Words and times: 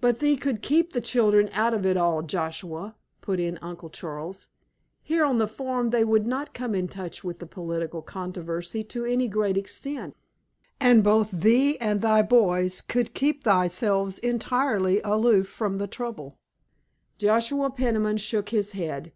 "But 0.00 0.20
thee 0.20 0.36
could 0.36 0.62
keep 0.62 0.92
the 0.92 1.00
children 1.00 1.50
out 1.52 1.74
of 1.74 1.84
it 1.84 1.96
all, 1.96 2.22
Joshua," 2.22 2.94
put 3.20 3.40
in 3.40 3.58
Uncle 3.60 3.90
Charles. 3.90 4.46
"Here 5.02 5.24
on 5.24 5.38
the 5.38 5.48
farm 5.48 5.90
they 5.90 6.04
would 6.04 6.24
not 6.24 6.54
come 6.54 6.72
in 6.72 6.86
touch 6.86 7.24
with 7.24 7.40
the 7.40 7.48
political 7.48 8.00
controversy 8.00 8.84
to 8.84 9.04
any 9.04 9.26
great 9.26 9.56
extent, 9.56 10.14
and 10.78 11.02
both 11.02 11.32
thee 11.32 11.76
and 11.80 12.00
thy 12.00 12.22
boys 12.22 12.80
could 12.80 13.12
keep 13.12 13.42
thyselves 13.42 14.20
entirely 14.20 15.00
aloof 15.02 15.48
from 15.48 15.78
the 15.78 15.88
trouble." 15.88 16.38
Joshua 17.18 17.68
Peniman 17.68 18.18
shook 18.18 18.50
his 18.50 18.70
head. 18.70 19.12